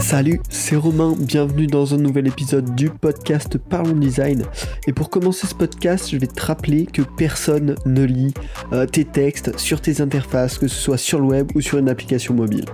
Salut, 0.00 0.40
c'est 0.48 0.76
Romain, 0.76 1.14
bienvenue 1.18 1.66
dans 1.66 1.92
un 1.92 1.98
nouvel 1.98 2.28
épisode 2.28 2.74
du 2.74 2.88
podcast 2.88 3.58
Parlons 3.58 3.96
Design. 3.96 4.44
Et 4.86 4.92
pour 4.92 5.10
commencer 5.10 5.46
ce 5.46 5.54
podcast, 5.54 6.08
je 6.10 6.16
vais 6.16 6.26
te 6.28 6.44
rappeler 6.44 6.86
que 6.86 7.02
personne 7.02 7.74
ne 7.84 8.04
lit 8.04 8.32
euh, 8.72 8.86
tes 8.86 9.04
textes 9.04 9.58
sur 9.58 9.80
tes 9.80 10.00
interfaces, 10.00 10.58
que 10.58 10.68
ce 10.68 10.76
soit 10.76 10.96
sur 10.96 11.18
le 11.18 11.26
web 11.26 11.50
ou 11.54 11.60
sur 11.60 11.78
une 11.78 11.88
application 11.88 12.34
mobile. 12.34 12.66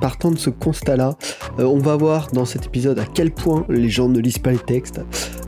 Partant 0.00 0.30
de 0.30 0.38
ce 0.38 0.50
constat-là, 0.50 1.16
euh, 1.58 1.64
on 1.64 1.78
va 1.78 1.96
voir 1.96 2.28
dans 2.32 2.44
cet 2.44 2.66
épisode 2.66 2.98
à 2.98 3.04
quel 3.04 3.30
point 3.30 3.64
les 3.68 3.88
gens 3.88 4.08
ne 4.08 4.18
lisent 4.18 4.38
pas 4.38 4.50
les 4.52 4.58
textes, 4.58 5.00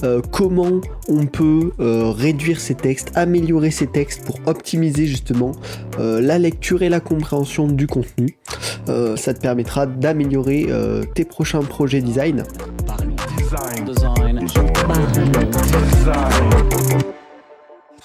euh, 0.04 0.20
comment 0.30 0.80
on 1.08 1.26
peut 1.26 1.72
réduire 1.78 2.60
ces 2.60 2.74
textes, 2.74 3.12
améliorer 3.14 3.70
ces 3.70 3.86
textes 3.86 4.24
pour 4.24 4.38
optimiser 4.46 5.06
justement 5.06 5.52
la 5.98 6.38
lecture 6.38 6.82
et 6.82 6.88
la 6.88 7.00
compréhension 7.00 7.66
du 7.66 7.86
contenu. 7.86 8.36
Ça 8.86 9.34
te 9.34 9.40
permettra 9.40 9.86
d'améliorer 9.86 10.66
euh, 10.76 11.04
tes 11.14 11.24
prochains 11.24 11.62
projets 11.62 12.02
design. 12.02 12.44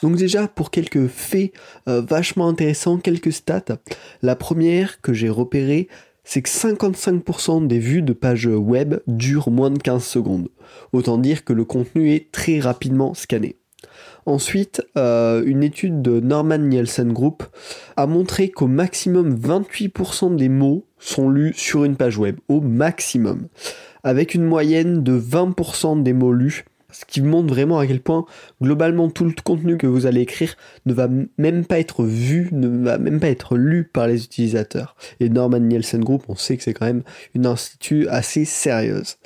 Donc 0.02 0.16
déjà 0.16 0.48
pour 0.48 0.72
quelques 0.72 1.08
faits 1.08 1.52
euh, 1.88 2.02
vachement 2.02 2.48
intéressants, 2.48 2.98
quelques 2.98 3.34
stats. 3.34 3.78
La 4.22 4.36
première 4.36 5.02
que 5.02 5.14
j'ai 5.14 5.30
repérée, 5.30 5.90
c'est 6.24 6.42
que 6.42 6.50
55% 6.50 7.68
des 7.68 7.80
vues 7.80 8.02
de 8.02 8.14
pages 8.14 8.48
web 8.48 8.96
durent 9.08 9.52
moins 9.52 9.72
de 9.72 9.80
15 9.80 10.04
secondes. 10.04 10.48
Autant 10.94 11.18
dire 11.18 11.44
que 11.44 11.54
le 11.54 11.66
contenu 11.66 12.14
est 12.14 12.32
très 12.32 12.60
rapidement 12.60 13.14
scanné. 13.14 13.58
Ensuite, 14.26 14.82
euh, 14.98 15.44
une 15.46 15.64
étude 15.64 16.02
de 16.02 16.20
Norman 16.20 16.60
Nielsen 16.60 17.12
Group 17.12 17.44
a 17.98 18.06
montré 18.06 18.50
qu'au 18.50 18.68
maximum 18.68 19.36
28% 19.36 20.36
des 20.36 20.50
mots 20.50 20.86
sont 21.00 21.30
lus 21.30 21.54
sur 21.56 21.84
une 21.84 21.96
page 21.96 22.18
web. 22.18 22.38
Au 22.48 22.62
maximum. 22.62 23.48
Avec 24.04 24.36
une 24.36 24.46
moyenne 24.46 25.04
de 25.04 25.20
20% 25.20 26.04
des 26.04 26.14
mots 26.14 26.34
lus. 26.34 26.66
Ce 26.92 27.06
qui 27.06 27.22
montre 27.22 27.54
vraiment 27.54 27.80
à 27.80 27.88
quel 27.88 28.02
point 28.02 28.26
globalement 28.62 29.10
tout 29.10 29.24
le 29.24 29.34
contenu 29.44 29.78
que 29.78 29.88
vous 29.88 30.06
allez 30.06 30.22
écrire 30.22 30.56
ne 30.86 30.94
va 30.94 31.08
même 31.38 31.66
pas 31.66 31.80
être 31.80 32.04
vu, 32.04 32.50
ne 32.52 32.68
va 32.84 32.98
même 32.98 33.20
pas 33.20 33.30
être 33.30 33.56
lu 33.56 33.86
par 33.86 34.08
les 34.08 34.26
utilisateurs. 34.26 34.96
Et 35.20 35.30
Norman 35.30 35.60
Nielsen 35.60 36.04
Group, 36.04 36.24
on 36.28 36.36
sait 36.36 36.58
que 36.58 36.64
c'est 36.64 36.74
quand 36.74 36.86
même 36.86 37.04
une 37.34 37.46
institut 37.46 38.08
assez 38.10 38.44
sérieuse. 38.44 39.18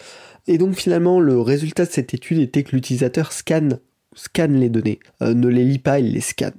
Et 0.48 0.58
donc 0.58 0.76
finalement, 0.76 1.20
le 1.20 1.42
résultat 1.42 1.86
de 1.86 1.92
cette 1.92 2.14
étude 2.14 2.40
était 2.40 2.64
que 2.64 2.76
l'utilisateur 2.76 3.32
scanne, 3.32 3.80
scanne 4.16 4.56
les 4.56 4.70
données, 4.70 5.00
Euh, 5.22 5.34
ne 5.34 5.48
les 5.48 5.64
lit 5.64 5.80
pas, 5.80 6.00
il 6.00 6.14
les 6.14 6.22
scanne. 6.22 6.54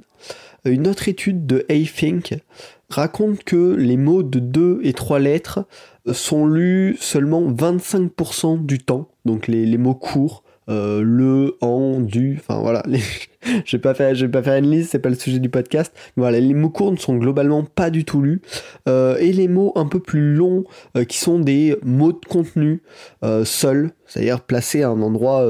Euh, 0.66 0.70
Une 0.70 0.86
autre 0.86 1.08
étude 1.08 1.46
de 1.46 1.58
Think 1.68 2.34
raconte 2.90 3.42
que 3.42 3.74
les 3.74 3.96
mots 3.96 4.22
de 4.22 4.38
2 4.38 4.80
et 4.84 4.92
3 4.92 5.18
lettres 5.18 5.66
euh, 6.06 6.12
sont 6.12 6.46
lus 6.46 6.96
seulement 7.00 7.50
25% 7.50 8.64
du 8.64 8.78
temps, 8.78 9.08
donc 9.24 9.48
les, 9.48 9.78
mots 9.78 9.94
courts, 9.94 10.44
le, 10.68 11.56
en, 11.60 12.00
du, 12.00 12.38
enfin 12.38 12.60
voilà, 12.60 12.82
je 13.64 13.76
vais 13.76 13.80
pas 13.80 13.94
faire, 13.94 14.14
je 14.14 14.26
vais 14.26 14.30
pas 14.30 14.42
faire 14.42 14.56
une 14.56 14.70
liste, 14.70 14.90
c'est 14.92 14.98
pas 14.98 15.08
le 15.08 15.14
sujet 15.14 15.38
du 15.38 15.48
podcast, 15.48 15.92
voilà, 16.16 16.38
les 16.40 16.54
mots 16.54 16.70
courts 16.70 16.92
ne 16.92 16.96
sont 16.96 17.16
globalement 17.16 17.64
pas 17.64 17.90
du 17.90 18.04
tout 18.04 18.20
lus, 18.20 18.40
et 18.86 19.32
les 19.32 19.48
mots 19.48 19.72
un 19.76 19.86
peu 19.86 20.00
plus 20.00 20.34
longs, 20.34 20.64
qui 21.08 21.18
sont 21.18 21.38
des 21.38 21.76
mots 21.84 22.12
de 22.12 22.24
contenu 22.28 22.82
seuls, 23.44 23.92
c'est-à-dire 24.06 24.40
placés 24.40 24.82
à 24.82 24.88
un 24.88 25.02
endroit 25.02 25.46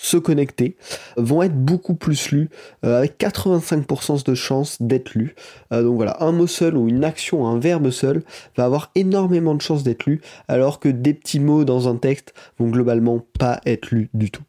se 0.00 0.16
connecter, 0.16 0.76
vont 1.16 1.42
être 1.42 1.54
beaucoup 1.54 1.94
plus 1.94 2.30
lus, 2.32 2.48
euh, 2.84 2.98
avec 2.98 3.18
85% 3.18 4.24
de 4.24 4.34
chances 4.34 4.80
d'être 4.80 5.14
lus. 5.14 5.34
Euh, 5.72 5.82
donc 5.82 5.96
voilà, 5.96 6.16
un 6.20 6.32
mot 6.32 6.46
seul 6.46 6.76
ou 6.76 6.88
une 6.88 7.04
action, 7.04 7.46
un 7.46 7.58
verbe 7.58 7.90
seul 7.90 8.22
va 8.56 8.64
avoir 8.64 8.90
énormément 8.94 9.54
de 9.54 9.60
chances 9.60 9.82
d'être 9.82 10.06
lu, 10.06 10.22
alors 10.48 10.80
que 10.80 10.88
des 10.88 11.12
petits 11.12 11.38
mots 11.38 11.64
dans 11.64 11.88
un 11.88 11.96
texte 11.96 12.32
vont 12.58 12.68
globalement 12.68 13.24
pas 13.38 13.60
être 13.66 13.90
lus 13.90 14.08
du 14.14 14.30
tout. 14.30 14.42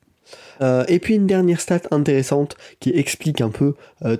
Euh, 0.62 0.86
et 0.88 1.00
puis 1.00 1.16
une 1.16 1.28
dernière 1.28 1.60
stat 1.60 1.82
intéressante 1.92 2.56
qui 2.80 2.92
explique 2.92 3.42
un 3.42 3.50
peu 3.50 3.74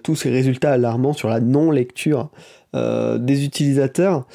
tous 0.04 0.16
ces 0.16 0.30
résultats 0.30 0.74
alarmants 0.74 1.14
sur 1.14 1.30
la 1.30 1.40
non-lecture 1.40 2.30
des 2.74 3.46
utilisateurs, 3.46 4.28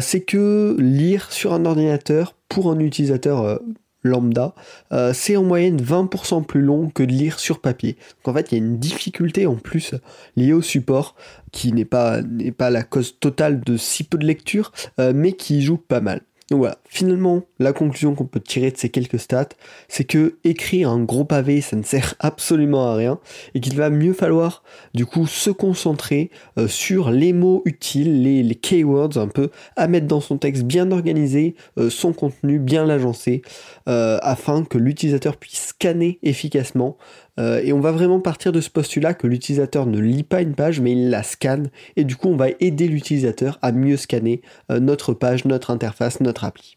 c'est 0.00 0.20
que 0.20 0.76
lire 0.78 1.30
sur 1.32 1.52
un 1.52 1.64
ordinateur 1.64 2.34
pour 2.48 2.70
un 2.70 2.78
utilisateur 2.78 3.60
lambda, 4.02 4.54
euh, 4.92 5.12
c'est 5.12 5.36
en 5.36 5.42
moyenne 5.42 5.80
20% 5.80 6.44
plus 6.44 6.62
long 6.62 6.88
que 6.90 7.02
de 7.02 7.12
lire 7.12 7.38
sur 7.38 7.60
papier. 7.60 7.96
Donc 8.24 8.34
en 8.34 8.38
fait, 8.38 8.52
il 8.52 8.58
y 8.58 8.60
a 8.60 8.64
une 8.64 8.78
difficulté 8.78 9.46
en 9.46 9.56
plus 9.56 9.94
liée 10.36 10.52
au 10.52 10.62
support 10.62 11.14
qui 11.52 11.72
n'est 11.72 11.84
pas, 11.84 12.20
pas 12.56 12.70
la 12.70 12.82
cause 12.82 13.18
totale 13.18 13.60
de 13.60 13.76
si 13.76 14.04
peu 14.04 14.18
de 14.18 14.26
lecture, 14.26 14.72
euh, 14.98 15.12
mais 15.14 15.32
qui 15.32 15.62
joue 15.62 15.76
pas 15.76 16.00
mal. 16.00 16.22
Donc 16.50 16.58
voilà, 16.58 16.78
finalement, 16.88 17.42
la 17.60 17.72
conclusion 17.72 18.16
qu'on 18.16 18.26
peut 18.26 18.40
tirer 18.40 18.72
de 18.72 18.76
ces 18.76 18.88
quelques 18.88 19.20
stats, 19.20 19.50
c'est 19.86 20.02
que 20.02 20.34
écrire 20.42 20.90
un 20.90 21.00
gros 21.00 21.24
pavé, 21.24 21.60
ça 21.60 21.76
ne 21.76 21.84
sert 21.84 22.16
absolument 22.20 22.90
à 22.90 22.96
rien, 22.96 23.20
et 23.54 23.60
qu'il 23.60 23.76
va 23.76 23.88
mieux 23.88 24.12
falloir 24.12 24.64
du 24.92 25.06
coup 25.06 25.28
se 25.28 25.50
concentrer 25.50 26.30
euh, 26.58 26.66
sur 26.66 27.12
les 27.12 27.32
mots 27.32 27.62
utiles, 27.66 28.24
les, 28.24 28.54
keywords 28.56 29.16
un 29.16 29.28
peu, 29.28 29.50
à 29.76 29.86
mettre 29.86 30.08
dans 30.08 30.20
son 30.20 30.38
texte 30.38 30.64
bien 30.64 30.90
organisé, 30.90 31.54
euh, 31.78 31.88
son 31.88 32.12
contenu 32.12 32.58
bien 32.58 32.84
l'agencer, 32.84 33.42
euh, 33.88 34.18
afin 34.22 34.64
que 34.64 34.76
l'utilisateur 34.76 35.36
puisse 35.36 35.68
scanner 35.68 36.18
efficacement. 36.24 36.96
Euh, 37.40 37.60
et 37.64 37.72
on 37.72 37.80
va 37.80 37.90
vraiment 37.90 38.20
partir 38.20 38.52
de 38.52 38.60
ce 38.60 38.70
postulat 38.70 39.14
que 39.14 39.26
l'utilisateur 39.26 39.86
ne 39.86 39.98
lit 39.98 40.22
pas 40.22 40.42
une 40.42 40.54
page, 40.54 40.80
mais 40.80 40.92
il 40.92 41.10
la 41.10 41.22
scanne, 41.22 41.70
et 41.96 42.04
du 42.04 42.14
coup 42.14 42.28
on 42.28 42.36
va 42.36 42.48
aider 42.60 42.86
l'utilisateur 42.86 43.58
à 43.62 43.72
mieux 43.72 43.96
scanner 43.96 44.42
euh, 44.70 44.78
notre 44.78 45.14
page, 45.14 45.46
notre 45.46 45.70
interface, 45.70 46.20
notre 46.20 46.44
appli. 46.44 46.76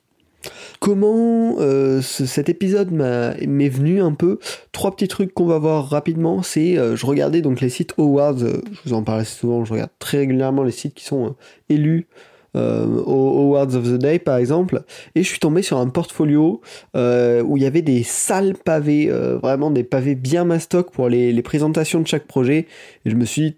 Comment 0.79 1.55
euh, 1.59 2.01
ce- 2.01 2.25
cet 2.25 2.49
épisode 2.49 2.91
m'est 2.91 3.69
venu 3.69 4.01
un 4.01 4.13
peu? 4.13 4.39
Trois 4.71 4.95
petits 4.95 5.07
trucs 5.07 5.33
qu'on 5.33 5.45
va 5.45 5.57
voir 5.57 5.89
rapidement, 5.89 6.43
c'est 6.43 6.75
je 6.75 7.05
regardais 7.05 7.41
donc 7.41 7.61
les 7.61 7.69
sites 7.69 7.93
Awards, 7.97 8.39
je 8.39 8.79
vous 8.85 8.93
en 8.93 9.03
parlais 9.03 9.25
souvent, 9.25 9.63
je 9.65 9.73
regarde 9.73 9.91
très 9.99 10.17
régulièrement 10.19 10.63
les 10.63 10.71
sites 10.71 10.93
qui 10.95 11.05
sont 11.05 11.35
élus 11.69 12.07
euh, 12.55 12.85
aux 12.85 13.39
Awards 13.39 13.75
of 13.75 13.83
the 13.83 13.97
Day 13.97 14.19
par 14.19 14.37
exemple, 14.37 14.83
et 15.15 15.23
je 15.23 15.27
suis 15.27 15.39
tombé 15.39 15.61
sur 15.61 15.77
un 15.77 15.89
portfolio 15.89 16.61
euh, 16.95 17.41
où 17.41 17.57
il 17.57 17.63
y 17.63 17.65
avait 17.65 17.81
des 17.81 18.03
sales 18.03 18.55
pavés, 18.55 19.09
euh, 19.09 19.37
vraiment 19.37 19.71
des 19.71 19.83
pavés 19.83 20.15
bien 20.15 20.45
mastoc 20.45 20.91
pour 20.91 21.09
les, 21.09 21.31
les 21.31 21.41
présentations 21.41 22.01
de 22.01 22.07
chaque 22.07 22.27
projet, 22.27 22.67
et 23.05 23.09
je 23.09 23.15
me 23.15 23.25
suis 23.25 23.57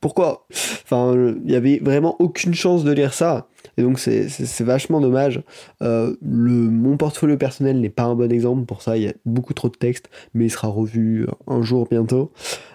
pourquoi? 0.00 0.46
Enfin, 0.84 1.14
euh, 1.14 1.34
il 1.44 1.50
y 1.50 1.56
avait 1.56 1.78
vraiment 1.82 2.16
aucune 2.20 2.54
chance 2.54 2.84
de 2.84 2.92
lire 2.92 3.12
ça. 3.12 3.48
Et 3.76 3.82
donc 3.82 3.98
c'est- 3.98 4.28
vachement 4.62 5.00
dommage. 5.00 5.42
Euh, 5.82 6.16
le, 6.22 6.50
mon 6.52 6.96
portfolio 6.96 7.36
personnel 7.36 7.80
n'est 7.80 7.90
pas 7.90 8.04
un 8.04 8.14
bon 8.14 8.30
exemple 8.32 8.64
pour 8.64 8.82
ça, 8.82 8.96
il 8.96 9.04
y 9.04 9.08
a 9.08 9.12
beaucoup 9.24 9.54
trop 9.54 9.68
de 9.68 9.76
texte, 9.76 10.10
mais 10.34 10.46
il 10.46 10.50
sera 10.50 10.68
revu 10.68 11.26
un 11.46 11.62
jour 11.62 11.86
bientôt. 11.90 12.32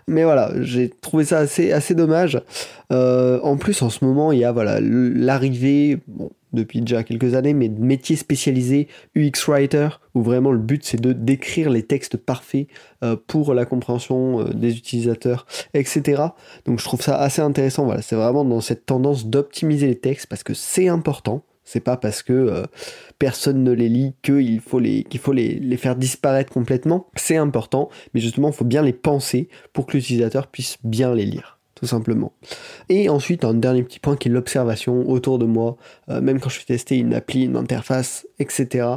Mais 0.07 0.23
voilà, 0.23 0.51
j'ai 0.61 0.89
trouvé 0.89 1.25
ça 1.25 1.39
assez, 1.39 1.95
dommage. 1.95 2.41
Euh, 2.91 3.39
en 3.41 3.57
plus, 3.57 3.81
en 3.81 3.89
ce 3.89 4.05
moment, 4.05 4.31
il 4.31 4.39
y 4.39 4.45
a 4.45 4.51
voilà 4.51 4.79
l'arrivée, 4.79 5.99
depuis 6.55 6.81
déjà 6.81 7.03
quelques 7.03 7.35
années, 7.35 7.53
mais 7.53 7.69
de 7.69 7.79
métiers 7.79 8.15
spécialisés 8.15 8.87
UX 9.15 9.47
Writer, 9.47 9.89
où 10.15 10.23
vraiment 10.23 10.51
le 10.51 10.59
but 10.59 10.83
c'est 10.83 10.99
de 10.99 11.13
décrire 11.13 11.69
les 11.69 11.83
textes 11.83 12.17
parfaits 12.17 12.67
euh, 13.03 13.15
pour 13.27 13.53
la 13.53 13.65
compréhension 13.65 14.41
euh, 14.41 14.53
des 14.53 14.77
utilisateurs, 14.77 15.45
etc. 15.73 16.23
Donc 16.65 16.79
je 16.79 16.85
trouve 16.85 17.01
ça 17.01 17.17
assez 17.17 17.41
intéressant. 17.41 17.85
Voilà, 17.85 18.01
c'est 18.01 18.15
vraiment 18.15 18.45
dans 18.45 18.61
cette 18.61 18.85
tendance 18.85 19.27
d'optimiser 19.27 19.87
les 19.87 19.99
textes 19.99 20.27
parce 20.27 20.43
que 20.43 20.53
c'est 20.53 20.87
important. 20.87 21.43
C'est 21.67 21.79
pas 21.79 21.97
parce 21.97 22.21
que 22.21 22.33
euh, 22.33 22.63
personne 23.17 23.63
ne 23.63 23.71
les 23.71 23.89
lit 23.89 24.13
qu'il 24.21 24.61
faut, 24.61 24.79
les 24.79 25.77
faire 25.77 25.95
disparaître 25.95 26.53
complètement. 26.53 27.07
C'est 27.15 27.37
important, 27.37 27.89
mais 28.13 28.21
justement, 28.21 28.49
il 28.49 28.53
faut 28.53 28.65
bien 28.65 28.83
les 28.83 28.93
penser 28.93 29.49
pour 29.73 29.87
que 29.87 29.97
l'utilisateur 29.97 30.47
puisse 30.47 30.77
bien 30.83 31.13
les 31.15 31.25
lire 31.25 31.54
simplement. 31.85 32.33
Et 32.89 33.09
ensuite, 33.09 33.43
un 33.43 33.53
dernier 33.53 33.83
petit 33.83 33.99
point 33.99 34.15
qui 34.15 34.29
est 34.29 34.31
l'observation 34.31 35.09
autour 35.09 35.39
de 35.39 35.45
moi, 35.45 35.77
euh, 36.09 36.21
même 36.21 36.39
quand 36.39 36.49
je 36.49 36.59
fais 36.59 36.65
tester 36.65 36.97
une 36.97 37.13
appli, 37.13 37.43
une 37.43 37.55
interface, 37.55 38.27
etc. 38.39 38.87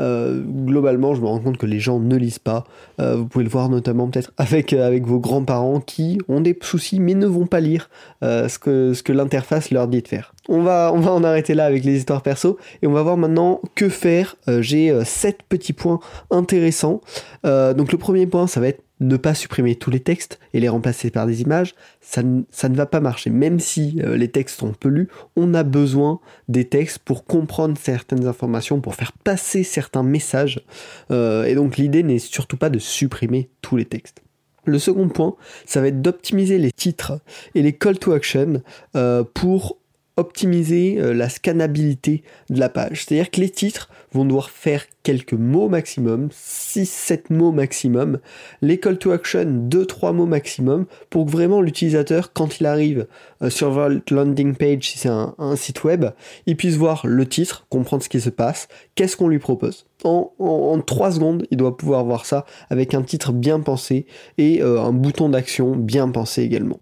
euh, 0.00 0.40
globalement, 0.40 1.14
je 1.14 1.20
me 1.20 1.26
rends 1.26 1.38
compte 1.38 1.56
que 1.56 1.66
les 1.66 1.80
gens 1.80 1.98
ne 1.98 2.16
lisent 2.16 2.38
pas. 2.38 2.64
Euh, 3.00 3.16
vous 3.16 3.26
pouvez 3.26 3.44
le 3.44 3.50
voir 3.50 3.68
notamment 3.68 4.08
peut-être 4.08 4.32
avec, 4.36 4.74
vos 5.06 5.18
grands-parents 5.18 5.80
qui 5.80 6.18
ont 6.28 6.40
des 6.40 6.56
soucis 6.60 7.00
mais 7.00 7.14
ne 7.14 7.26
vont 7.26 7.46
pas 7.46 7.60
lire 7.60 7.88
ce 8.22 8.58
que, 8.58 8.92
ce 8.92 9.02
que 9.02 9.12
l'interface 9.12 9.70
leur 9.70 9.88
dit 9.88 10.02
de 10.02 10.08
faire. 10.08 10.34
On 10.48 10.62
va, 10.62 10.92
on 10.94 11.00
va 11.00 11.12
en 11.12 11.24
arrêter 11.24 11.54
là 11.54 11.64
avec 11.64 11.84
les 11.84 11.96
histoires 11.96 12.22
perso 12.22 12.58
et 12.82 12.86
on 12.86 12.92
va 12.92 13.02
voir 13.02 13.16
maintenant 13.16 13.60
que 13.74 13.88
faire. 13.88 14.36
J'ai 14.60 14.92
sept 15.04 15.42
petits 15.48 15.72
points 15.72 16.00
intéressants. 16.30 17.00
Donc 17.44 17.92
le 17.92 17.98
premier 17.98 18.26
point, 18.26 18.46
ça 18.46 18.60
va 18.60 18.68
être 18.68 18.82
ne 19.00 19.16
pas 19.16 19.34
supprimer 19.34 19.74
tous 19.74 19.90
les 19.90 20.00
textes 20.00 20.38
et 20.52 20.60
les 20.60 20.68
remplacer 20.68 21.10
par 21.10 21.26
des 21.26 21.40
images, 21.42 21.74
ça, 22.00 22.22
ne- 22.22 22.76
va 22.76 22.86
pas 22.86 23.00
marcher. 23.00 23.30
Même 23.30 23.58
si 23.58 24.00
euh, 24.04 24.16
les 24.16 24.28
textes 24.28 24.60
sont 24.60 24.72
peu 24.72 24.88
lus, 24.88 25.08
on 25.36 25.54
a 25.54 25.62
besoin 25.62 26.20
des 26.48 26.66
textes 26.66 26.98
pour 26.98 27.24
comprendre 27.24 27.76
certaines 27.78 28.26
informations, 28.26 28.80
pour 28.80 28.94
faire 28.94 29.12
passer 29.12 29.64
certains 29.64 30.02
messages. 30.02 30.64
Euh, 31.10 31.44
et 31.44 31.54
donc 31.54 31.76
l'idée 31.76 32.02
n'est 32.02 32.18
surtout 32.18 32.56
pas 32.56 32.70
de 32.70 32.78
supprimer 32.78 33.50
tous 33.62 33.76
les 33.76 33.86
textes. 33.86 34.22
Le 34.66 34.78
second 34.78 35.08
point, 35.08 35.36
ça 35.64 35.80
va 35.80 35.88
être 35.88 36.02
d'optimiser 36.02 36.58
les 36.58 36.70
titres 36.70 37.20
et 37.54 37.62
les 37.62 37.72
call 37.72 37.98
to 37.98 38.12
action 38.12 38.62
euh, 38.94 39.24
pour 39.24 39.79
optimiser 40.20 40.98
euh, 40.98 41.12
la 41.12 41.28
scannabilité 41.28 42.22
de 42.48 42.60
la 42.60 42.68
page. 42.68 43.04
C'est-à-dire 43.04 43.30
que 43.30 43.40
les 43.40 43.50
titres 43.50 43.90
vont 44.12 44.24
devoir 44.24 44.50
faire 44.50 44.84
quelques 45.02 45.32
mots 45.34 45.68
maximum, 45.68 46.28
6-7 46.28 47.32
mots 47.32 47.52
maximum, 47.52 48.18
les 48.60 48.78
call 48.78 48.98
to 48.98 49.12
action 49.12 49.66
2-3 49.68 50.12
mots 50.12 50.26
maximum, 50.26 50.86
pour 51.08 51.26
que 51.26 51.30
vraiment 51.30 51.60
l'utilisateur, 51.60 52.32
quand 52.32 52.60
il 52.60 52.66
arrive 52.66 53.06
euh, 53.42 53.50
sur 53.50 53.70
votre 53.70 54.12
landing 54.12 54.54
page, 54.54 54.90
si 54.90 54.98
c'est 54.98 55.08
un, 55.08 55.56
site 55.56 55.84
web, 55.84 56.06
il 56.46 56.56
puisse 56.56 56.76
voir 56.76 57.06
le 57.06 57.26
titre, 57.26 57.66
comprendre 57.70 58.02
ce 58.02 58.08
qui 58.08 58.20
se 58.20 58.30
passe, 58.30 58.68
qu'est-ce 58.94 59.16
qu'on 59.16 59.28
lui 59.28 59.38
propose. 59.38 59.86
En, 60.04 60.32
en, 60.38 60.80
3 60.80 61.12
secondes, 61.12 61.46
il 61.50 61.56
doit 61.56 61.76
pouvoir 61.76 62.04
voir 62.04 62.26
ça 62.26 62.44
avec 62.68 62.94
un 62.94 63.02
titre 63.02 63.32
bien 63.32 63.60
pensé 63.60 64.06
et 64.38 64.62
euh, 64.62 64.80
un 64.80 64.92
bouton 64.92 65.28
d'action 65.28 65.76
bien 65.76 66.08
pensé 66.08 66.42
également. 66.42 66.80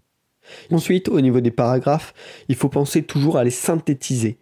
Ensuite, 0.71 1.09
au 1.09 1.21
niveau 1.21 1.41
des 1.41 1.51
paragraphes, 1.51 2.13
il 2.47 2.55
faut 2.55 2.69
penser 2.69 3.03
toujours 3.03 3.37
à 3.37 3.43
les 3.43 3.51
synthétiser, 3.51 4.37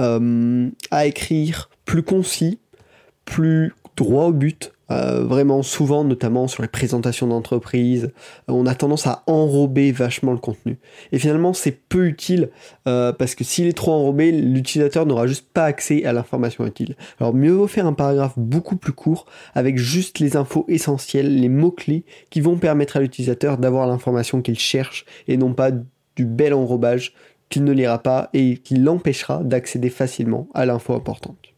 euh, 0.00 0.68
à 0.90 1.06
écrire 1.06 1.70
plus 1.84 2.02
concis, 2.02 2.60
plus 3.24 3.74
droit 3.96 4.26
au 4.26 4.32
but, 4.32 4.71
euh, 4.90 5.24
vraiment 5.24 5.62
souvent, 5.62 6.04
notamment 6.04 6.48
sur 6.48 6.62
les 6.62 6.68
présentations 6.68 7.26
d'entreprise, 7.26 8.04
euh, 8.04 8.52
on 8.52 8.66
a 8.66 8.74
tendance 8.74 9.06
à 9.06 9.22
enrober 9.26 9.92
vachement 9.92 10.32
le 10.32 10.38
contenu. 10.38 10.78
Et 11.12 11.18
finalement, 11.18 11.52
c'est 11.52 11.72
peu 11.72 12.06
utile 12.06 12.50
euh, 12.86 13.12
parce 13.12 13.34
que 13.34 13.44
s'il 13.44 13.66
est 13.66 13.76
trop 13.76 13.92
enrobé, 13.92 14.32
l'utilisateur 14.32 15.06
n'aura 15.06 15.26
juste 15.26 15.46
pas 15.52 15.64
accès 15.64 16.04
à 16.04 16.12
l'information 16.12 16.66
utile. 16.66 16.96
Alors 17.20 17.34
mieux 17.34 17.52
vaut 17.52 17.66
faire 17.66 17.86
un 17.86 17.92
paragraphe 17.92 18.34
beaucoup 18.36 18.76
plus 18.76 18.92
court 18.92 19.26
avec 19.54 19.78
juste 19.78 20.18
les 20.18 20.36
infos 20.36 20.64
essentielles, 20.68 21.40
les 21.40 21.48
mots-clés 21.48 22.04
qui 22.30 22.40
vont 22.40 22.58
permettre 22.58 22.96
à 22.96 23.00
l'utilisateur 23.00 23.58
d'avoir 23.58 23.86
l'information 23.86 24.42
qu'il 24.42 24.58
cherche 24.58 25.04
et 25.28 25.36
non 25.36 25.54
pas 25.54 25.70
du 26.16 26.26
bel 26.26 26.52
enrobage 26.52 27.14
qu'il 27.48 27.64
ne 27.64 27.72
lira 27.72 27.98
pas 27.98 28.30
et 28.32 28.56
qui 28.58 28.76
l'empêchera 28.76 29.42
d'accéder 29.44 29.90
facilement 29.90 30.48
à 30.54 30.66
l'info 30.66 30.94
importante. 30.94 31.51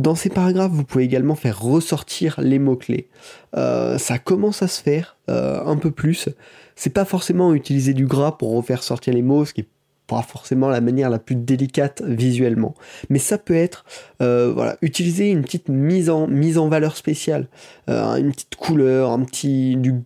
Dans 0.00 0.14
ces 0.14 0.30
paragraphes, 0.30 0.72
vous 0.72 0.84
pouvez 0.84 1.04
également 1.04 1.34
faire 1.34 1.60
ressortir 1.60 2.40
les 2.40 2.58
mots-clés. 2.58 3.10
Euh, 3.54 3.98
ça 3.98 4.18
commence 4.18 4.62
à 4.62 4.66
se 4.66 4.82
faire 4.82 5.18
euh, 5.28 5.62
un 5.62 5.76
peu 5.76 5.90
plus. 5.90 6.30
C'est 6.74 6.88
pas 6.88 7.04
forcément 7.04 7.52
utiliser 7.52 7.92
du 7.92 8.06
gras 8.06 8.32
pour 8.32 8.56
refaire 8.56 8.82
sortir 8.82 9.12
les 9.12 9.20
mots, 9.20 9.44
ce 9.44 9.52
qui 9.52 9.60
est 9.60 9.68
pas 10.06 10.22
forcément 10.22 10.70
la 10.70 10.80
manière 10.80 11.10
la 11.10 11.18
plus 11.18 11.36
délicate 11.36 12.00
visuellement. 12.02 12.74
Mais 13.10 13.18
ça 13.18 13.36
peut 13.36 13.54
être 13.54 13.84
euh, 14.22 14.50
voilà, 14.54 14.78
utiliser 14.80 15.28
une 15.28 15.42
petite 15.42 15.68
mise 15.68 16.08
en, 16.08 16.26
mise 16.28 16.56
en 16.56 16.70
valeur 16.70 16.96
spéciale, 16.96 17.48
une 17.86 18.32
petite 18.32 18.56
couleur, 18.56 19.10
un 19.10 19.22
petit 19.24 19.76
du, 19.76 19.96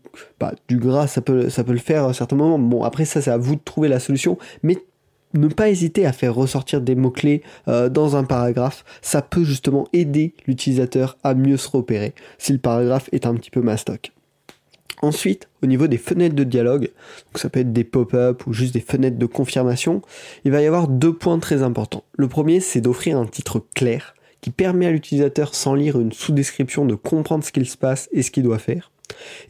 bah, 0.41 0.55
du 0.67 0.79
gras, 0.79 1.07
ça 1.07 1.21
peut, 1.21 1.47
le 1.69 1.79
faire 1.79 2.07
à 2.07 2.15
certains 2.15 2.35
moments. 2.35 2.59
Bon, 2.59 2.83
après 2.83 3.05
ça, 3.05 3.23
c'est 3.23 3.31
à 3.31 3.39
vous 3.39 3.55
de 3.55 3.63
trouver 3.65 3.87
la 3.87 4.01
solution, 4.01 4.39
mais 4.65 4.77
ne 5.35 5.49
pas 5.49 5.69
hésiter 5.69 6.07
à 6.07 6.13
faire 6.13 6.35
ressortir 6.35 6.81
des 6.81 6.95
mots-clés 6.95 7.43
euh, 7.69 7.89
dans 7.89 8.17
un 8.17 8.25
paragraphe, 8.25 8.85
ça 9.03 9.23
peut 9.23 9.45
justement 9.45 9.89
aider 9.93 10.35
l'utilisateur 10.47 11.17
à 11.23 11.35
mieux 11.35 11.57
se 11.57 11.69
repérer 11.69 12.15
si 12.39 12.53
le 12.53 12.59
paragraphe 12.59 13.09
est 13.13 13.27
un 13.27 13.35
petit 13.35 13.51
peu 13.51 13.61
mastoc. 13.61 14.13
Ensuite, 15.03 15.49
au 15.63 15.67
niveau 15.67 15.87
des 15.87 15.99
fenêtres 15.99 16.35
de 16.35 16.45
dialogue, 16.45 16.85
donc 16.85 17.39
ça 17.39 17.51
peut 17.51 17.61
être 17.61 17.73
des 17.73 17.85
pop-up 17.85 18.47
ou 18.47 18.53
juste 18.53 18.73
des 18.73 18.81
fenêtres 18.81 19.19
de 19.19 19.27
confirmation, 19.27 20.01
il 20.45 20.53
va 20.53 20.63
y 20.63 20.67
avoir 20.67 20.89
deux 20.89 21.13
points 21.13 21.39
très 21.39 21.63
importants. 21.63 22.05
Le 22.17 22.29
premier, 22.29 22.61
c'est 22.61 22.81
d'offrir 22.81 23.19
un 23.19 23.27
titre 23.27 23.63
clair 23.75 24.15
qui 24.41 24.51
permet 24.51 24.87
à 24.87 24.93
l'utilisateur, 24.93 25.55
sans 25.55 25.75
lire 25.75 26.01
une 26.01 26.13
sous-description, 26.13 26.85
de 26.85 26.95
comprendre 26.95 27.45
ce 27.45 27.53
qu'il 27.53 27.69
se 27.69 27.77
passe 27.77 28.09
et 28.13 28.23
ce 28.23 28.31
qu'il 28.31 28.45
doit 28.45 28.59
faire. 28.59 28.93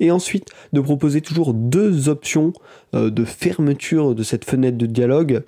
Et 0.01 0.11
ensuite, 0.11 0.51
de 0.73 0.81
proposer 0.81 1.21
toujours 1.21 1.55
deux 1.55 2.09
options 2.09 2.53
euh, 2.95 3.11
de 3.11 3.25
fermeture 3.25 4.15
de 4.15 4.23
cette 4.23 4.45
fenêtre 4.45 4.79
de 4.79 4.87
dialogue, 4.87 5.43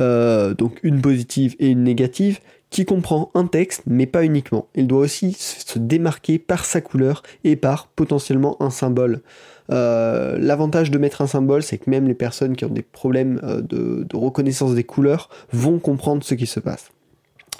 euh, 0.00 0.54
donc 0.54 0.78
une 0.82 1.00
positive 1.00 1.56
et 1.58 1.68
une 1.68 1.84
négative, 1.84 2.40
qui 2.68 2.84
comprend 2.84 3.30
un 3.34 3.46
texte, 3.46 3.82
mais 3.86 4.06
pas 4.06 4.24
uniquement. 4.24 4.66
Il 4.74 4.88
doit 4.88 5.00
aussi 5.00 5.32
se 5.38 5.78
démarquer 5.78 6.38
par 6.38 6.64
sa 6.64 6.80
couleur 6.80 7.22
et 7.44 7.54
par 7.54 7.86
potentiellement 7.86 8.60
un 8.60 8.70
symbole. 8.70 9.20
Euh, 9.70 10.36
l'avantage 10.38 10.90
de 10.90 10.98
mettre 10.98 11.22
un 11.22 11.28
symbole, 11.28 11.62
c'est 11.62 11.78
que 11.78 11.88
même 11.88 12.08
les 12.08 12.14
personnes 12.14 12.56
qui 12.56 12.64
ont 12.64 12.70
des 12.70 12.82
problèmes 12.82 13.40
de 13.68 14.06
reconnaissance 14.14 14.74
des 14.74 14.84
couleurs 14.84 15.30
vont 15.52 15.78
comprendre 15.78 16.24
ce 16.24 16.34
qui 16.34 16.46
se 16.46 16.58
passe. 16.58 16.90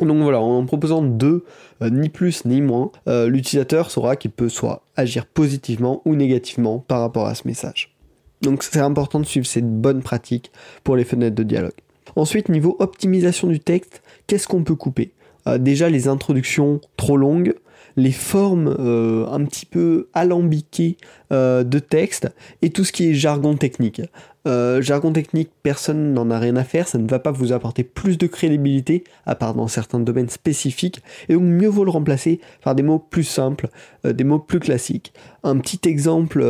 Donc 0.01 0.23
voilà, 0.23 0.41
en 0.41 0.65
proposant 0.67 1.03
deux, 1.03 1.45
euh, 1.83 1.91
ni 1.91 2.09
plus 2.09 2.45
ni 2.45 2.61
moins, 2.61 2.91
euh, 3.09 3.29
l'utilisateur 3.29 3.91
saura 3.91 4.17
qu'il 4.17 4.31
peut 4.31 4.49
soit 4.49 4.83
agir 4.97 5.27
positivement 5.27 6.03
ou 6.05 6.15
négativement 6.15 6.79
par 6.81 7.01
rapport 7.01 7.27
à 7.27 7.35
ce 7.35 7.49
message. 7.49 7.97
Donc 8.43 8.63
c'est 8.63 8.81
important 8.81 9.21
de 9.21 9.25
suivre 9.25 9.47
cette 9.47 9.71
bonne 9.81 10.03
pratique 10.03 10.53
pour 10.85 10.97
les 10.97 11.05
fenêtres 11.05 11.37
de 11.37 11.43
dialogue. 11.43 11.73
Ensuite, 12.15 12.49
niveau 12.49 12.77
optimisation 12.79 13.49
du 13.49 13.61
texte, 13.61 14.03
qu'est-ce 14.27 14.47
qu'on 14.47 14.65
peut 14.65 14.75
couper? 14.75 15.13
Euh, 15.49 15.59
Déjà 15.59 15.89
les 15.89 16.09
introductions 16.09 16.81
trop 16.97 17.17
longues, 17.17 17.55
les 17.97 18.13
formes 18.13 18.75
euh, 18.79 19.27
un 19.29 19.45
petit 19.45 19.67
peu 19.67 20.09
alambiquées 20.15 20.97
euh, 21.33 21.65
de 21.65 21.79
texte 21.79 22.29
et 22.63 22.71
tout 22.71 22.85
ce 22.85 22.93
qui 22.93 23.11
est 23.11 23.15
jargon 23.15 23.57
technique. 23.57 24.03
Euh, 24.47 24.81
jargon 24.81 25.13
technique, 25.13 25.51
personne 25.63 26.13
n'en 26.13 26.31
a 26.31 26.39
rien 26.39 26.55
à 26.57 26.63
faire, 26.63 26.87
ça 26.87 26.99
ne 26.99 27.09
va 27.09 27.19
pas 27.19 27.33
vous 27.33 27.53
apporter 27.53 27.83
plus 27.83 28.17
de 28.17 28.27
crédibilité, 28.27 29.03
à 29.25 29.35
part 29.35 29.55
dans 29.55 29.67
certains 29.67 29.99
domaines 29.99 30.29
spécifiques, 30.29 31.03
et 31.29 31.35
donc 31.35 31.43
mieux 31.43 31.69
vaut 31.69 31.85
le 31.85 31.91
remplacer 31.91 32.41
par 32.63 32.77
des 32.77 32.85
mots 32.85 33.01
plus 33.01 33.25
simples, 33.25 33.69
des 34.05 34.23
mots 34.23 34.39
plus 34.39 34.61
classiques. 34.61 35.13
Un 35.43 35.59
petit 35.59 35.81
exemple, 35.89 36.45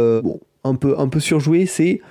un 0.62 0.74
peu, 0.74 0.98
un 0.98 1.08
peu 1.08 1.20
surjoué, 1.20 1.64
c'est 1.64 2.02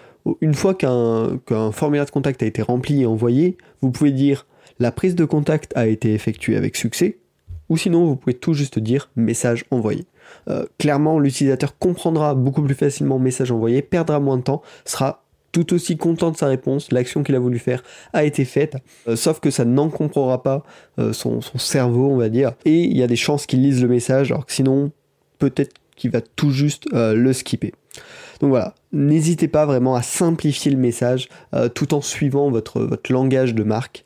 une 0.41 0.55
fois 0.55 0.73
qu'un 0.73 1.71
formulaire 1.71 2.05
de 2.05 2.11
contact 2.11 2.41
a 2.41 2.47
été 2.47 2.63
rempli 2.63 3.03
et 3.03 3.05
envoyé, 3.05 3.55
vous 3.81 3.91
pouvez 3.91 4.11
dire 4.11 4.47
la 4.79 4.91
prise 4.91 5.13
de 5.13 5.23
contact 5.23 5.71
a 5.75 5.85
été 5.87 6.15
effectuée 6.15 6.57
avec 6.57 6.75
succès, 6.75 7.19
ou 7.69 7.77
sinon 7.77 8.05
vous 8.05 8.15
pouvez 8.15 8.33
tout 8.33 8.53
juste 8.53 8.79
dire 8.79 9.09
message 9.15 9.65
envoyé. 9.71 10.05
Euh, 10.49 10.65
clairement, 10.77 11.19
l'utilisateur 11.19 11.77
comprendra 11.77 12.35
beaucoup 12.35 12.61
plus 12.61 12.75
facilement 12.75 13.19
message 13.19 13.51
envoyé, 13.51 13.81
perdra 13.81 14.19
moins 14.19 14.37
de 14.37 14.43
temps, 14.43 14.61
sera 14.85 15.23
tout 15.51 15.73
aussi 15.73 15.95
content 15.95 16.31
de 16.31 16.37
sa 16.37 16.47
réponse, 16.47 16.91
l'action 16.91 17.23
qu'il 17.23 17.35
a 17.35 17.39
voulu 17.39 17.59
faire 17.59 17.81
a 18.11 18.25
été 18.25 18.43
faite, 18.43 18.75
euh, 19.07 19.15
sauf 19.15 19.39
que 19.39 19.51
ça 19.51 19.63
n'encombrera 19.63 20.43
pas 20.43 20.63
euh, 20.99 21.13
son, 21.13 21.39
cerveau, 21.41 22.09
on 22.09 22.17
va 22.17 22.29
dire, 22.29 22.53
et 22.65 22.83
il 22.83 22.97
y 22.97 23.03
a 23.03 23.07
des 23.07 23.15
chances 23.15 23.45
qu'il 23.45 23.61
lise 23.61 23.81
le 23.81 23.87
message, 23.87 24.31
alors 24.31 24.45
que 24.45 24.51
sinon, 24.51 24.91
peut-être 25.39 25.73
qu'il 25.95 26.11
va 26.11 26.19
tout 26.19 26.51
juste 26.51 26.89
le 26.91 27.31
skipper. 27.31 27.73
Donc 28.41 28.49
voilà, 28.49 28.75
n'hésitez 28.91 29.47
pas 29.47 29.65
vraiment 29.65 29.95
à 29.95 30.01
simplifier 30.01 30.69
le 30.69 30.77
message 30.77 31.29
tout 31.73 31.93
en 31.93 32.01
suivant 32.01 32.51
votre, 32.51 32.81
votre 32.81 33.13
langage 33.13 33.55
de 33.55 33.63
marque. 33.63 34.03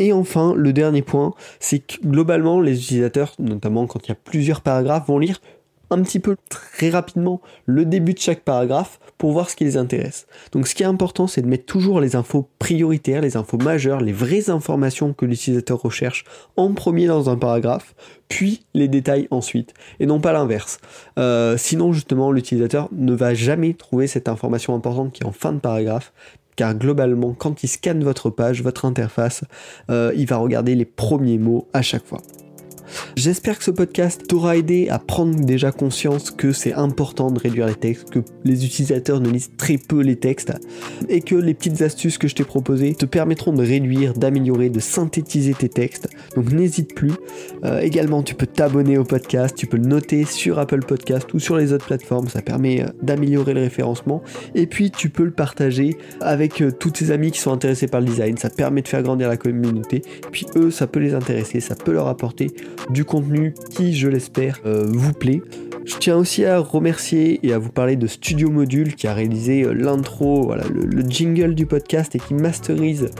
Et 0.00 0.14
enfin, 0.14 0.54
le 0.56 0.72
dernier 0.72 1.02
point, 1.02 1.34
c'est 1.60 1.80
que 1.80 1.96
globalement, 2.02 2.62
les 2.62 2.82
utilisateurs, 2.82 3.34
notamment 3.38 3.86
quand 3.86 4.00
il 4.06 4.08
y 4.08 4.12
a 4.12 4.16
plusieurs 4.16 4.62
paragraphes, 4.62 5.06
vont 5.06 5.18
lire 5.18 5.42
un 5.90 6.00
petit 6.02 6.20
peu 6.20 6.36
très 6.48 6.88
rapidement 6.88 7.42
le 7.66 7.84
début 7.84 8.14
de 8.14 8.18
chaque 8.18 8.40
paragraphe 8.40 8.98
pour 9.18 9.32
voir 9.32 9.50
ce 9.50 9.56
qui 9.56 9.64
les 9.64 9.76
intéresse. 9.76 10.26
Donc 10.52 10.68
ce 10.68 10.74
qui 10.74 10.84
est 10.84 10.86
important, 10.86 11.26
c'est 11.26 11.42
de 11.42 11.48
mettre 11.48 11.66
toujours 11.66 12.00
les 12.00 12.16
infos 12.16 12.48
prioritaires, 12.58 13.20
les 13.20 13.36
infos 13.36 13.58
majeures, 13.58 14.00
les 14.00 14.12
vraies 14.12 14.48
informations 14.48 15.12
que 15.12 15.26
l'utilisateur 15.26 15.82
recherche 15.82 16.24
en 16.56 16.72
premier 16.72 17.06
dans 17.06 17.28
un 17.28 17.36
paragraphe, 17.36 17.94
puis 18.28 18.64
les 18.72 18.88
détails 18.88 19.28
ensuite, 19.30 19.74
et 19.98 20.06
non 20.06 20.20
pas 20.20 20.32
l'inverse. 20.32 20.78
Euh, 21.18 21.58
sinon, 21.58 21.92
justement, 21.92 22.32
l'utilisateur 22.32 22.88
ne 22.92 23.12
va 23.12 23.34
jamais 23.34 23.74
trouver 23.74 24.06
cette 24.06 24.28
information 24.28 24.74
importante 24.74 25.12
qui 25.12 25.24
est 25.24 25.26
en 25.26 25.32
fin 25.32 25.52
de 25.52 25.58
paragraphe, 25.58 26.12
car 26.60 26.74
globalement, 26.74 27.32
quand 27.32 27.62
il 27.62 27.68
scanne 27.68 28.04
votre 28.04 28.28
page, 28.28 28.62
votre 28.62 28.84
interface, 28.84 29.44
euh, 29.90 30.12
il 30.14 30.26
va 30.26 30.36
regarder 30.36 30.74
les 30.74 30.84
premiers 30.84 31.38
mots 31.38 31.66
à 31.72 31.80
chaque 31.80 32.04
fois. 32.04 32.20
J'espère 33.16 33.56
que 33.56 33.64
ce 33.64 33.70
podcast 33.70 34.26
t'aura 34.26 34.58
aidé 34.58 34.90
à 34.90 34.98
prendre 34.98 35.34
déjà 35.40 35.72
conscience 35.72 36.30
que 36.30 36.52
c'est 36.52 36.74
important 36.74 37.30
de 37.30 37.38
réduire 37.38 37.66
les 37.66 37.74
textes, 37.74 38.10
que 38.10 38.18
les 38.44 38.66
utilisateurs 38.66 39.20
ne 39.20 39.30
lisent 39.30 39.52
très 39.56 39.78
peu 39.78 40.02
les 40.02 40.16
textes 40.16 40.52
et 41.08 41.22
que 41.22 41.34
les 41.34 41.54
petites 41.54 41.80
astuces 41.80 42.18
que 42.18 42.28
je 42.28 42.34
t'ai 42.34 42.44
proposées 42.44 42.94
te 42.94 43.06
permettront 43.06 43.54
de 43.54 43.62
réduire, 43.62 44.12
d'améliorer, 44.12 44.68
de 44.68 44.80
synthétiser 44.80 45.54
tes 45.54 45.70
textes. 45.70 46.08
Donc 46.36 46.52
n'hésite 46.52 46.94
plus. 46.94 47.12
Euh, 47.64 47.80
également, 47.80 48.22
tu 48.22 48.34
peux 48.34 48.46
t'abonner 48.46 48.98
au 48.98 49.04
podcast, 49.04 49.54
tu 49.56 49.66
peux 49.66 49.76
le 49.76 49.86
noter 49.86 50.24
sur 50.24 50.58
Apple 50.58 50.80
Podcast 50.80 51.32
ou 51.34 51.38
sur 51.38 51.56
les 51.56 51.72
autres 51.72 51.86
plateformes, 51.86 52.28
ça 52.28 52.42
permet 52.42 52.82
euh, 52.82 52.88
d'améliorer 53.02 53.54
le 53.54 53.60
référencement. 53.60 54.22
Et 54.54 54.66
puis 54.66 54.90
tu 54.90 55.10
peux 55.10 55.24
le 55.24 55.30
partager 55.30 55.96
avec 56.20 56.62
euh, 56.62 56.70
tous 56.70 56.90
tes 56.90 57.10
amis 57.10 57.30
qui 57.30 57.40
sont 57.40 57.52
intéressés 57.52 57.86
par 57.86 58.00
le 58.00 58.06
design, 58.06 58.36
ça 58.36 58.50
permet 58.50 58.82
de 58.82 58.88
faire 58.88 59.02
grandir 59.02 59.28
la 59.28 59.36
communauté. 59.36 60.02
Puis 60.32 60.46
eux, 60.56 60.70
ça 60.70 60.86
peut 60.86 61.00
les 61.00 61.14
intéresser, 61.14 61.60
ça 61.60 61.74
peut 61.74 61.92
leur 61.92 62.08
apporter 62.08 62.48
du 62.90 63.04
contenu 63.04 63.54
qui, 63.70 63.94
je 63.94 64.08
l'espère, 64.08 64.60
vous 64.64 65.12
plaît. 65.12 65.42
Je 65.84 65.96
tiens 65.96 66.16
aussi 66.16 66.44
à 66.44 66.58
remercier 66.58 67.40
et 67.42 67.52
à 67.52 67.58
vous 67.58 67.70
parler 67.70 67.96
de 67.96 68.06
Studio 68.06 68.50
Module 68.50 68.94
qui 68.94 69.06
a 69.06 69.14
réalisé 69.14 69.66
l'intro, 69.74 70.42
voilà, 70.44 70.64
le, 70.68 71.02
jingle 71.08 71.54
du 71.54 71.66
podcast 71.66 72.14
et 72.14 72.18
qui 72.18 72.34
masterise 72.34 73.10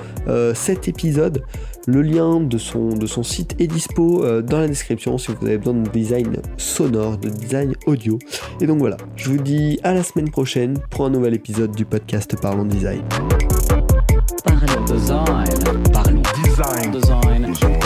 cet 0.55 0.89
épisode. 0.89 1.43
Le 1.87 2.03
lien 2.03 2.41
de 2.41 2.59
son, 2.59 2.91
de 2.91 3.07
son 3.07 3.23
site 3.23 3.57
est 3.59 3.67
dispo 3.67 4.00
dispo 4.01 4.25
euh, 4.25 4.43
dans 4.43 4.61
la 4.61 4.69
description 4.69 5.19
si 5.19 5.33
vous 5.33 5.47
avez 5.47 5.59
besoin 5.59 5.75
de 5.75 5.89
design 5.89 6.37
sonore, 6.57 7.19
de 7.19 7.29
design 7.29 7.75
audio. 7.87 8.19
Et 8.61 8.67
donc 8.67 8.79
voilà, 8.79 8.97
je 9.17 9.31
vous 9.31 9.39
dis 9.39 9.79
à 9.83 9.95
la 9.95 10.03
semaine 10.03 10.31
prochaine 10.31 10.79
pour 10.91 11.07
un 11.07 11.11
nouvel 11.11 11.35
épisode 11.35 11.75
du 11.75 11.85
podcast 11.85 12.37
Parlons 12.41 12.65
Design. 12.65 13.03
Parlons 14.45 14.85
design. 14.87 15.23
Parlons 15.93 16.23
Design. 16.45 16.91
design. 16.91 17.80